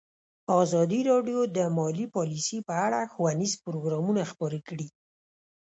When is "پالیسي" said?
2.15-2.59